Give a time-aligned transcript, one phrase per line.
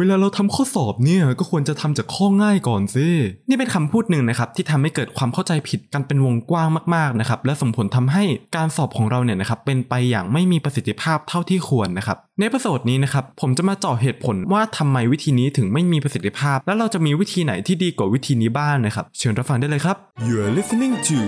[0.00, 3.06] เวลาเราทำข้อสอบเนี่ยก็ควรจะทำจากข้อง่ายก่อนสิ
[3.48, 8.24] นี่เป็นคำพูดหนึ่งนะครับที่ทำให้เกิดความเข้าใจผิดกันเป็นวงกว้างมากๆนะครับและส่งผลทำให้
[8.56, 19.96] การสอบของเราเนี่ยนะครับเป็นไปอย่างไม่มีประสิทธิภาพเท่าที่ควรนะครับในประโดนี้นะครับผมจะมาเจาะเหตุผลว่าทำไมวิธีนี้ถึงไม่มีประสิทธิภาพ และเราจะมีวิธีไหนที่ดีกว่าวิธีนี้บ้างนะครับ เชิญรับฟังได้เลยครับ
[20.26, 21.18] You are listening to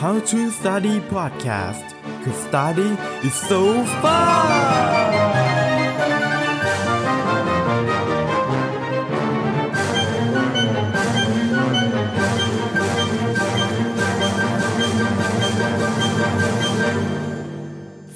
[0.00, 2.88] How to Study Podcast because study
[3.26, 3.60] is so
[4.02, 5.05] fun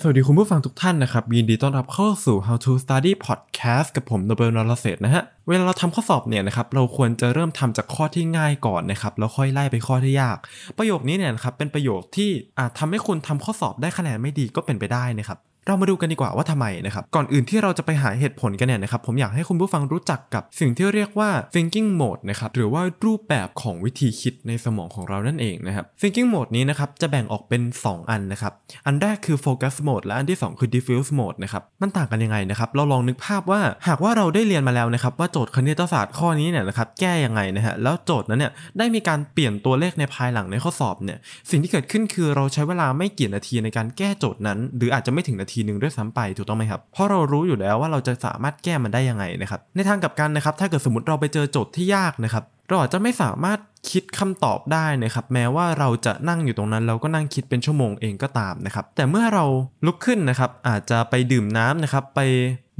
[0.02, 10.38] สวัสดีคุณผู้ฟังทุกท่านนะครับ ยินดีต้อนรับเข้าสู่ How to Study Podcast กับผมโนเบิลนรเศษนะฮะ เวลาเราทำข้อสอบเนี่ยนะครับ เราควรจะเริ่มทำจากข้อที่ง่ายก่อนนะครับ แล้วค่อยไล่ไปข้อที่ยาก
[10.78, 28.52] ประโยคนี้เนี่ยนะครับ เป็นประโยคที่อาจทำให้คุณทำข้อสอบได้คะแนนไม่ดีก็เป็นไปได้นะครับ เรามาดูกันดีกว่าว่าทำไมนะครับ ก่อนอื่นที่เราจะไปหาเหตุผลกันเนี่ยนะครับ ผมอยากให้คุณผู้ฟังรู้จักกับสิ่งที่เรียกว่า thinking mode นะครับ หรือว่ารูปแบบของวิธีคิดในสมองของเรานั่นเองนะครับ thinking mode นี้นะครับ จะแบ่งออกเป็น 2 อันนะครับ
[28.86, 41.18] อันแรกคือ focus mode และอันที่ 2 คือ diffuse mode นะครับ มันต่างกันยังไงนะครับ เราลองนึกภาพว่าหากว่าเราได้เรียนมาแล้วนะครับ ว่าโจทย์คณิตศาสตร์ข้อนี้เนี่ยนะครับ แก้ยังไงนะฮะ แล้วโจทย์นั้นเนี่ย ได้มีการเปลี่ยนตัวเลขในภายหลังในข้อสอบเนี่ย
[41.50, 53.58] สิ่งที่เกิดขึ้นคือเราใช้เวลาไม่กี่นาทีในการแก้โจทย์นั้น หรืออาจจะไม่ถึงนาทีหนึ่งด้วยซ้ำไปถูกต้องไหมครับ เพราะเรารู้อยู่แล้วว่าเราจะสามารถแก้มันได้ยังไงนะครับ ในทางกลับกันนะครับ ถ้าเกิดสมมติเราไปเจอโจทย์ที่ยากนะครับ เราอาจจะไม่สามารถ
[53.90, 59.44] คิดคำตอบได้นะครับ แม้ว่าเราจะนั่งอยู่ตรงนั้น เราก็นั่งคิดเป็นชั่วโมงเองก็ตามนะครับ แต่เมื่อเรา
[59.86, 62.20] ลุกขึ้นนะครับ อาจจะไปดื่มน้ำนะครับ ไป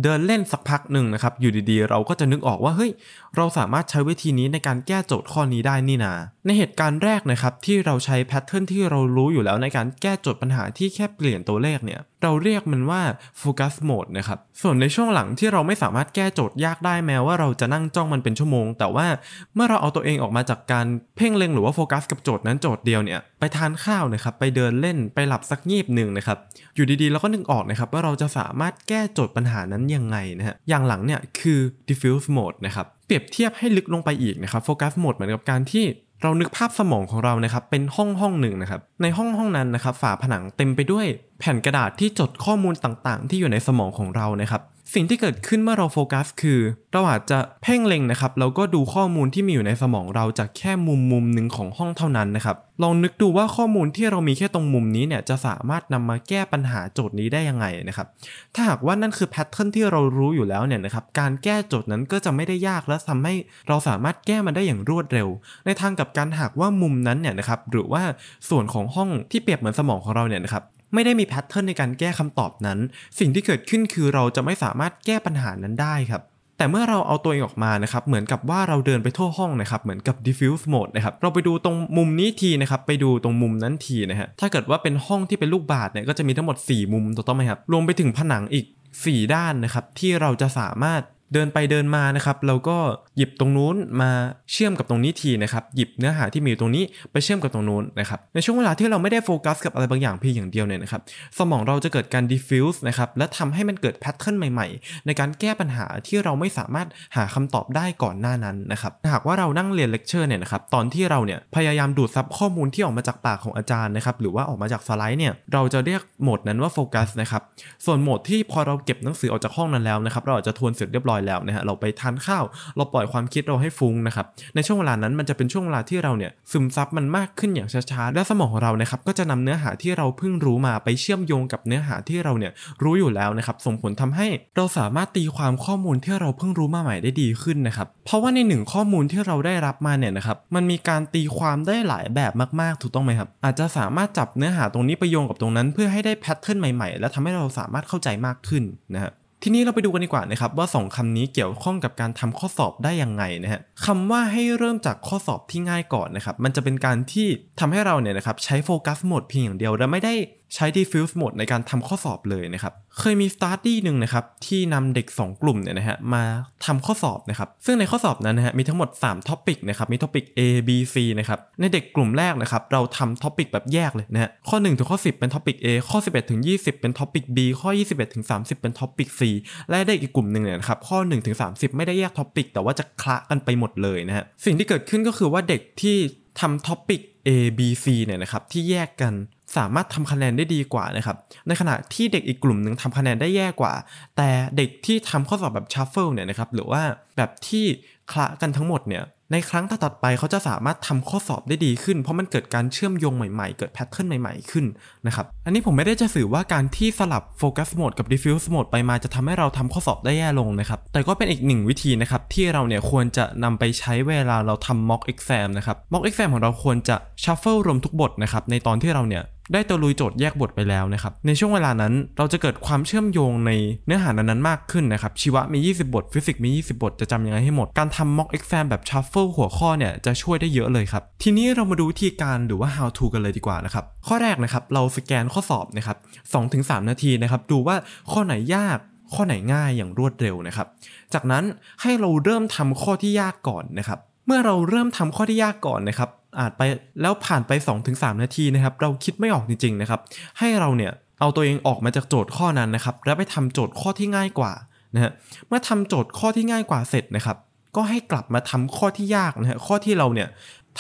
[0.03, 2.91] เดินเล่นสักพักหนึ่งนะครับ อยู่ดีๆ เราก็จะนึกออกว่าเฮ้ย
[3.37, 6.13] เราสามารถใช้วิธีนี้ในการแก้โจทย์ข้อนี้ได้นี่นา
[6.47, 13.03] ในเหตุการณ์แรกนะครับที่เราใช้ pattern ที่เรารู้อยู่แล้วในการแก้โจทย์ปัญหาที่แค่เปลี่ยนตัวเลขเนี่ยเราเรียกมันว่า
[13.39, 19.07] focus mode นะครับส่วนในช่วงหลังที่เราไม่สามารถแก้โจทย์ยากได้แม้ว่าเราจะนั่งจ้องมันเป็นชั่วโมง แต่ว่า
[19.55, 26.39] เมื่อเราเอาตัวเองออกมาจากการเพ่งเล็งหรือว่าโฟกัสกับโจทย์นั้นโจทย์เดียวเนี่ยไปทานข้าวนะครับไปเดินเล่นไปหลับสักงีบหนึ่งนะครับ
[26.75, 35.85] อยู่ดีๆเราก็นึกออกนะครับว่าเราจะสามารถแก้โจทย์ปัญหานั้นยังไงนะฮะอย่างหลังเนี่ยคือ diffuse mode นะครับเปรียบเทียบให้ลึกลงไปอีกนะครับโฟกัสโหมดเหมือนกับการที่
[36.23, 41.07] เรานึกภาพสมองของเรานะครับเป็นห้องห้องหนึ่งนะครับในห้องห้องนั้นนะครับฝาผนังเต็มไปด้วย
[41.41, 44.63] แผ่นกระดาษที่จดข้อมูลต่างๆ ที่อยู่ในสมองของเรานะครับ
[44.95, 46.61] สิ่งที่เกิดขึ้นเมื่อเราโฟกัสคือ
[46.93, 58.07] เราอาจจะเพ่งเล็งนะครับแล้วก็ดูข้อมูลที่มีอยู่ในสมองเราจากแค่มุมมุมหนึ่งของห้องเท่านั้นนะครับลองนึกดูว่าข้อมูลที่เรามีแค่ตรงมุมนี้เนี่ยจะสามารถนำมาแก้ปัญหาโจทย์นี้ได้ยังไงนะครับ
[58.55, 63.35] ถ้าหากว่านั่นคือแพทเทิร์นที่เรารู้อยู่แล้วเนี่ยนะครับการแก้โจทย์นั้นก็จะไม่ได้ยากและทำให้
[63.69, 65.29] เราสามารถแก้มันได้อย่างรวดเร็ว
[65.67, 68.03] ในทางกับการหากว่ามุมนั้นเนี่ยนะครับหรือว่า
[68.49, 70.65] ส่วนของห้องที่เปรียบเหมือนสมองของเราเนี่ยนะครับ
[70.95, 72.79] ไม่ได้มีแพทเทิร์นในการแก้คำตอบนั้น
[73.19, 76.23] สิ่งที่เกิดขึ้นคือเราจะไม่สามารถแก้ปัญหานั้นได้ครับ
[76.59, 88.67] แต่เมื่อเราเอาตัวเองออกมานะครับ เหมือนกับว่าเราเดินไปทั่วห้องนะครับ เหมือนกับ diffuse mode นะครับ เราไปดูตรงมุมนี้ทีนะครับ ไปดูตรงมุมนั้นทีนะฮะ ถ้าเกิดว่าเป็นห้องที่เป็นลูกบาศก์เนี่ย ก็จะมีทั้งหมด 4 มุมถูกต้องไหมครับ รวมไปถึงผนังอีก
[88.99, 91.03] 4 ด้านนะครับ ที่เราจะสามารถ
[91.35, 92.77] เดินไปเดินมานะครับเราก็
[93.17, 94.11] หยิบตรงนู้นมา
[94.53, 101.01] เชื่อมกับตรงนี้ทีนะครับหยิบเนื้อหาที่มีอยู่ตรงนี้ไปเชื่อมกับตรงนู้นนะครับในช่วงเวลาที่เราไม่ได้โฟกัสกับอะไรบางอย่างเพียงอย่างเดียวเนี่ยนะครับ
[101.39, 117.43] สมองเราจะเกิดการ diffuse นะครับและทำให้มันเกิด pattern ใหม่ๆ ในการแก้ปัญหาที่เราไม่สามารถหาคำตอบได้ก่อนหน้านั้นนะครับหากว่าเรานั่งเรียนเลคเชอร์เนี่ยนะครับตอนที่เราเนี่ยพยายามดูดซับข้อมูลที่ออกมาจากปากของอาจารย์นะครับหรือว่าออกมาจากสไลด์เนี่ยเราจะเรียกโหมดนั้นว่าโฟกัสนะครับ
[117.85, 122.45] ส่วนโหมดที่พอเราเก็บหนังสือออกจากห้องนั้นแล้วนะครับเราอาจจะทวนเสร็จเรียบร้อยแล้วนะฮะเราไปทานข้าว
[122.77, 134.27] เราปล่อยความคิดเราให้ฟุ้งนะครับในช่วงเวลานั้นมันจะเป็นช่วงเวลาที่เราเนี่ยซึมซับมันมากขึ้นอย่างช้าๆและสมองของเรานะครับก็จะนำเนื้อหาที่เราเพิ่งรู้มาไปเชื่อมโยงกับเนื้อหาที่เราเนี่ยรู้อยู่แล้วนะครับส่งผลทำให้
[134.57, 148.65] เราสามารถตีความข้อมูลที่เราเพิ่งรู้มาใหม่ได้ดีขึ้นนะครับเพราะว่าในหนึ่งข้อมูลที่เราได้รับมาเนี่ยนะครับมันมีการตีความได้หลายแบบมากๆถูกต้องไหมครับอาจจะสามารถจับเนื้อหาตรงนี้ไปโยงกับตรงนั้น เพื่อให้ได้แพทเทิร์นใหม่ๆ และทำให้เราสามารถเข้าใจมากขึ้น
[148.95, 157.29] นะฮะ ทีนี้เราไปดูกันดีกว่านะครับว่า 2คำนี้เกี่ยวข้องกับการทำข้อสอบได้ยังไงนะฮะคำว่าให้เริ่มจากข้อสอบที่ง่ายก่อนนะครับมันจะเป็นการที่
[157.61, 160.15] ทำให้เราเนี่ยนะครับใช้โฟกัสโหมดเพียงอย่างเดียวและไม่ได้
[160.55, 166.25] ใช้ diffuse mode ในการทำข้อสอบเลยนะครับ เคยมี study หนึ่งนะครับที่นำเด็ก 2 กลุ่มเนี่ยนะฮะมา
[166.67, 174.79] ทำข้อสอบนะครับ ซึ่งในข้อสอบนั้นนะฮะมีทั้งหมด 3 topic นะครับ มี topic A B C นะครับ ในเด็กกลุ่มแรกนะครับเราทำ topic แบบแยกเลยนะฮะ ข้อ 1
[174.79, 178.25] ถึงข้อ 10 เป็น topic A ข้อ 11 ถึง 20 เป็น topic B ข้อ 21 ถึง
[178.43, 179.23] 30 เป็น topic C
[179.71, 185.97] และเด็กอีกกลุ่มหนึ่งเนี่ยนะครับข้อ 1 ถึง 30 ไม่ได้แยก topic แต่ว่าจะคละกันไปหมดเลยนะฮะ สิ่งที่เกิดขึ้นก็คือว่าเด็กที่
[186.41, 189.15] ทำ topic A B C เนี่ยนะครับที่แยกกัน
[189.57, 191.17] สามารถทำคะแนนได้ดีกว่านะครับ
[191.47, 193.75] ในขณะที่เด็กอีกกลุ่มหนึ่งทำคะแนนได้แย่กว่า
[194.17, 196.83] แต่เด็กที่ทำข้อสอบแบบ shuffle เนี่ยนะครับหรือว่า
[197.17, 197.65] แบบที่
[198.13, 204.65] คละกันทั้งหมดเนี่ย ในครั้งต่อๆไปเขาจะสามารถทำข้อสอบได้ดีขึ้น เพราะมันเกิดการเชื่อมโยงใหม่ๆ เกิด pattern ใหม่ๆขึ้น
[205.07, 219.25] นะครับ อันนี้ผมไม่ได้จะสื่อว่าการที่สลับโฟกัสโหมดกับ diffuse โหมดไปมาจะทำให้เราทำข้อสอบได้แย่ลงนะครับ แต่ก็เป็นอีกหนึ่งวิธีนะครับที่เราเนี่ยควรจะนำไปใช้เวลาเราทำ mock exam นะครับ mock exam ของเราควรจะ shuffle รวมทุกบทนะครับในตอนที่เราเนี่ย
[219.55, 223.51] ได้ตะลุยโจทย์แยกบทไปแล้วนะครับ ในช่วงเวลานั้นเราจะเกิดความเชื่อมโยงใน
[223.87, 228.83] เนื้อหานั้นๆมากขึ้นนะครับ ชีวะมี 20 บท ฟิสิกส์มี 20 บท จะจำยังไงให้หมด การทำ mock exam แบบ
[229.21, 235.97] shuffle หัวข้อเนี่ยจะช่วยได้เยอะเลยครับ ทีนี้เรามาดูวิธีการหรือว่า how to กันเลยดีกว่านะครับ ข้อแรกนะครับเราสแกนข้อสอบนะครับ
[236.43, 237.77] 2-3 นาทีนะครับดูว่า
[238.13, 238.79] ข้อไหนยาก
[239.15, 240.67] ข้อไหนง่ายอย่างรวดเร็วนะครับ
[241.15, 241.45] จากนั้น
[241.83, 246.63] ให้เราเริ่มทำข้อที่ยากก่อนนะครับ เมื่อเราเริ่มทำข้อที่ยากก่อนนะครับ อาจไป
[247.03, 247.53] แล้วผ่านไป
[247.89, 250.01] 2-3 นาทีนะครับ เราคิดไม่ออกจริงๆนะครับ
[250.39, 254.53] ให้เราเนี่ยเอาตัวเองออกมาจากโจทย์ข้อนั้นนะครับ แล้วไปทำโจทย์ข้อที่ง่ายกว่า
[254.95, 255.13] นะฮะ
[255.49, 257.37] เมื่อทำโจทย์ข้อที่ง่ายกว่าเสร็จนะครับ
[257.77, 260.29] ก็ให้กลับมาทำข้อที่ยากนะฮะข้อที่เราเนี่ย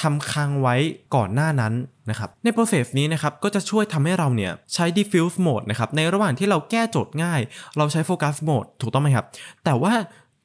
[0.00, 0.74] ทำค้างไว้
[1.14, 1.72] ก่อนหน้านั้น
[2.10, 7.40] นะครับใน process นี้นะครับก็จะช่วยทำให้เราเนี่ยใช้ diffuse mode นะครับในระหว่างที่เราแก้โจทย์ง่าย
[7.76, 9.26] เราใช้ focus mode ถูกต้องไหมครับ
[9.64, 9.94] แต่ว่า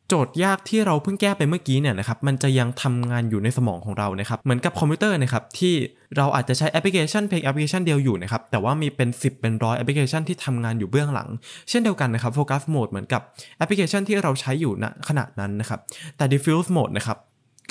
[0.07, 5.74] โจทย์ยากที่เราเพิ่งแก้ไปเมื่อกี้เนี่ยนะครับมันจะยังทำงานอยู่ในสมองของเรานะครับเหมือนกับคอมพิวเตอร์นะครับที่
[6.17, 11.29] เราอาจจะใช้แอปพลิเคชันเพียงแอปพลิเคชันเดียวอยู่นะครับ แต่ว่ามีเป็น 10 เป็นร้อยแอปพลิเคชันที่ทำงานอยู่เบื้องหลัง
[11.69, 13.21] เช่นเดียวกันนะครับ Focus Mode เหมือนกับ
[13.57, 15.79] แอปพลิเคชันที่เราใช้อยู่ณขณะนั้นนะครับ
[16.17, 17.17] แต่ Diffuse Mode นะครับ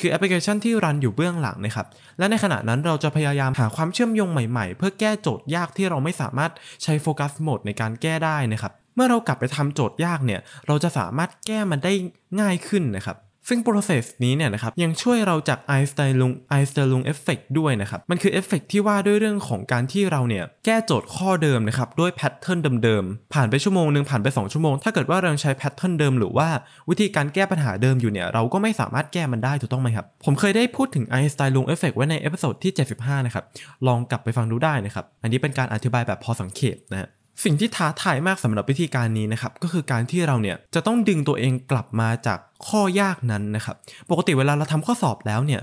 [0.01, 1.87] คือแอปพลิเคชันที่รันอยู่เบื้องหลังนะครับ
[2.19, 6.53] และในขณะนั้นเราจะพยายามหาความเชื่อมโยงใหม่ๆ เพื่อแก้โจทย์ยากที่เราไม่สามารถ
[6.83, 11.93] ใช้ focus mode ในการแก้ได้นะครับ เมื่อเรากลับไปทำโจทย์ยากเนี่ย เราจะสามารถแก้มันได้
[12.41, 13.17] ง่ายขึ้นนะครับ
[13.49, 16.79] ซึ่ง process นี้เนี่ยนะครับยังช่วยเราจาก i n s t e i n ลุง i n s t
[16.81, 26.49] e i n ลุงเอฟเฟกด้วยนะครับ มันคือเอฟเฟกที่ว่าด้วยเรื่องของการที่เราเนี่ยแก้โจทย์ข้อเดิมนะครับด้วย pattern เดิมๆ ผ่านไปชั่วโมงหนึ่งผ่านไป 2 ชั่วโมง ถ้าเกิดว่าเรายังใช้ pattern เดิม หรือว่า
[26.91, 33.45] วิธีการแก้ปัญหาเดิมอยู่เนี่ยเราก็ไม่สามารถแก้มันได้ถูกต้องไหมครับ ผมเคยได้พูดถึง i n s t e i n ลุงเอฟเฟกไว้ใน episode ที่ 75 นะครับ
[33.87, 37.09] ลองกลับไปฟังดูได้นะครับ อันนี้เป็นการอธิบายแบบพอสังเขปนะฮะ
[37.43, 43.77] สิ่งที่ท้าทายมากสำหรับวิธีการนี้นะครับก็คือการที่เราเนี่ยจะต้องดึงตัวเองกลับมาจากข้อยากนั้นนะครับ
[44.11, 45.63] ปกติเวลาเราทำข้อสอบแล้วเนี่ย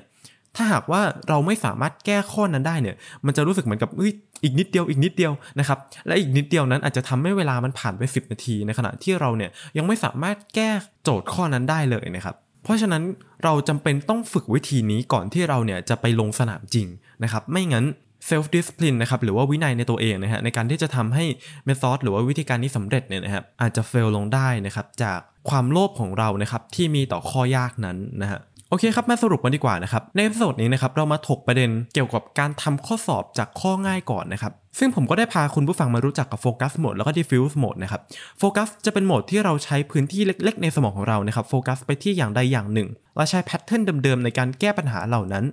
[0.55, 2.95] ถ้าหากว่าเราไม่สามารถแก้ข้อนั้นได้เนี่ย
[3.25, 4.01] มันจะรู้สึกเหมือนกับอ
[4.43, 10.69] อีกนิดเดียวอีกนิดเดียวนะครับ และอีกนิดเดียวนั้นอาจจะทำให้เวลามันผ่านไป 10 นาทีในขณะที่เราเนี่ยยังไม่สามารถแก้
[11.03, 13.03] โจทย์ข้อนั้นได้เลยนะครับ เพราะฉะนั้น
[13.43, 16.87] เราจำเป็นต้องฝึกวิธีนี้ก่อนที่เราเนี่ยจะไปลงสนามจริง
[17.23, 17.85] นะครับ ไม่งั้น
[18.29, 21.25] self discipline นะครับหรือว่าวินัยในตัวเองนะฮะในการที่จะทำให้
[21.65, 25.19] method หรือว่าวิธีการนี้สำเร็จเนี่ยนะครับอาจจะ fail ลงได้นะครับจาก
[25.49, 28.39] ความโลภของเรานะครับที่มีต่อข้อยากนั้นนะฮะ
[28.73, 38.01] โอเคครับมาสรุปกันดีกว่านะครับใน episode นี้นะครับเรามาถกประเด็นเกี่ยวกับการทำข้อสอบจากข้อง่ายก่อนนะครับซึ่งผมก็ได้พาคุณผู้ฟังมารู้จักกับ focus mode แล้วก็ diffuse โหมดนะครับ
[38.39, 45.45] โฟกัสจะเป็นโหมดที่เราใช้พื้นที่เล็ก ๆ ในสมองของเรานะครับโฟกัสไปที่อย่างใดอย่างหนึ่งเราใช้ pattern เดิมๆในการแก้ปัญหาเหล่านั้น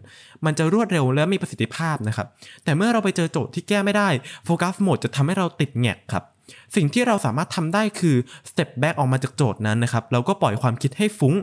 [0.45, 2.27] มันจะรวดเร็วและมีประสิทธิภาพนะครับ
[2.65, 4.09] แต่เมื่อเราไปเจอโจทย์ที่แก้ไม่ได้
[4.45, 6.25] focus mode จะทำให้เราติดแหงกครับ
[6.77, 8.17] สิ่งที่เราสามารถทำได้คือ
[8.51, 11.35] step back ออกมาจากโจทย์นั้นนะครับแล้วก็ปล่อยความคิดให้ฟุ้ง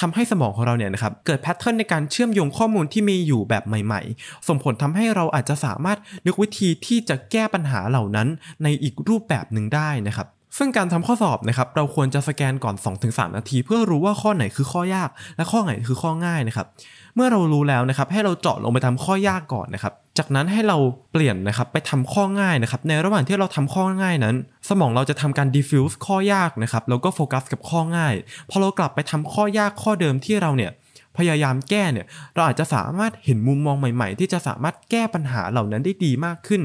[0.00, 8.28] ทำให้สมองของเราเนี่ยนะครับเกิด pattern ในการเชื่อมโยงข้อมูลที่มีอยู่แบบใหม่ ๆ ส่งผลทำให้เราอาจจะสามารถนึกวิธีที่จะแก้ปัญหาเหล่านั้น
[8.62, 10.28] ในอีกรูปแบบหนึ่งได้นะครับ
[10.58, 16.66] ซึ่งการทำข้อสอบนะครับเราควรจะสแกนก่อน 2-3 นาที เพื่อรู้ว่าข้อไหนคือข้อยาก และข้อไหนคือข้อง่ายนะครับ
[17.14, 20.76] เมื่อเรารู้แล้วนะครับให้เราเจาะลงไปทำข้อยากก่อนนะครับจากนั้นให้เรา
[21.12, 24.36] เปลี่ยนนะครับไปทำข้อง่ายนะครับในระหว่างที่เราทำข้อง่ายนั้น
[24.68, 28.14] สมองเราจะทำการ diffuse ข้อยากนะครับแล้วก็โฟกัสกับข้อง่าย
[28.50, 30.70] พอเรากลับไปทำข้อยากข้อเดิมที่เราเนี่ย
[31.16, 36.62] พยายามแก้เนี่ยเราอาจจะสามารถเห็นมุมมองใหม่ ๆ ที่จะสามารถแก้ปัญหาเหล่านั้นได้ดีมากขึ้น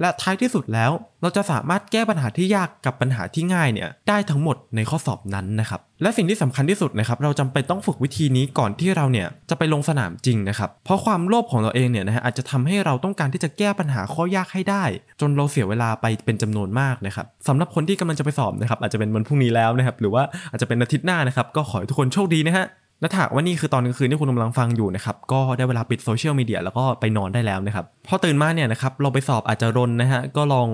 [0.00, 0.90] และท้ายที่สุดแล้ว
[1.22, 14.84] เราจะสามารถแก้ปัญหาที่ยากกับปัญหาที่ง่ายเนี่ยได้ทั้งหมดในข้อสอบนั้นนะครับและสิ่งที่สำคัญที่สุดนะครับเราจำเป็นต้องฝึกวิธีนี้ก่อนที่เราเนี่ยจะไปลงสนามจริงนะครับเพราะความโลภของเราเองเนี่ยนะฮะอาจจะทำให้เราต้องการที่จะแก้ปัญหาข้อยากให้ได้
[15.20, 22.66] จนเราเสียเวลาไปเป็นจำนวนมากนะครับสำหรับคนที่กำลังจะไปสอบนะครับอาจจะเป็นวันพรุ่งนี้แล้วนะครับหรือว่าอาจจะเป็นอาทิตย์หน้านะครับก็ขอให้ทุกคนโชคดีนะฮะ
[23.02, 30.68] และถ้ากว่านี่คือตอนกลางคืนที่คุณกำลังฟังอยู่นะครับก็ได้เวลาปิดโซเชียลมีเดียแล้วก็ไปนอนได้แล้วนะครับพอตื่นมาเนี่ยนะครับเราไปสอบอาจจะรนนะฮะก็ลอง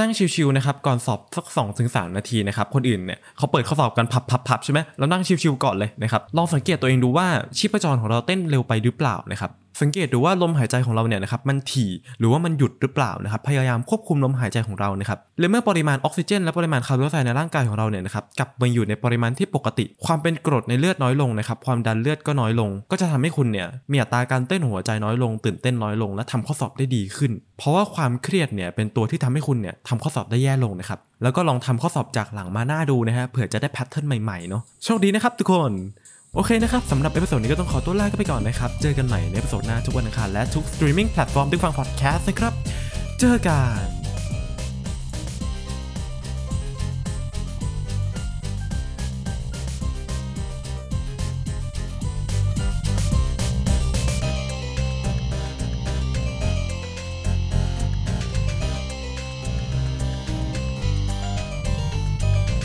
[0.00, 7.26] นั่งชิวๆนะครับก่อนสอบสัก2อถึงสนาทีนะครับคนอื่นเนี่ยเขาเปิดข้อสอบกันพับๆๆใช่ไหมเรานั่งชิวๆก่อนเลยนะครับลองสังเกตตัวเองดูว่า
[7.58, 35.72] ชีพจรของเราเต้นเร็วไปหรือเปล่านะครับ สังเกตดูว่าลมหายใจของเราเนี่ยนะครับมันถี่หรือว่ามันหยุดหรือเปล่านะครับพยายามควบคุมลมหายใจของเรานะครับและเมื่อปริมาณออกซิเจน และปริมาณคาร์บอนไดออกไซด์ในร่างกายของเราเนี่ยนะครับกลับมาอยู่ในปริมาณที่ปกติ ความเป็นกรดในเลือดน้อยลงนะครับความดันเลือดก็น้อยลง ก็จะทำให้คุณเนี่ยมีอัตราการเต้นหัวใจน้อยลง ตื่นเต้นน้อยลง และทำข้อสอบได้ดีขึ้น เพราะว่าความเครียดเนี่ยเป็นตัวที่ทำให้คุณเนี่ยทำข้อสอบได้แย่ลงนะครับแล้วก็ลองทำข้อสอบจากหลังมาหน้าดูนะฮะเผื่อจะได้ pattern ใหม่ๆเนาะโชคดีนะครับทุกคน
[36.36, 42.52] โอเคนะครับสำหรับ episode นี้ก็ต้องขอตัวลากันไปก่อนนะครับ เจอกันใหม่ใน episode หน้าทุกวันอังคารและทุก streaming platform ที่ฟังพอดแคสต์นะครับ
[43.20, 43.95] เจอกัน